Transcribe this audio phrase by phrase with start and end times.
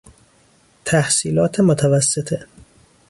[0.85, 2.47] تحصیلات متوسطه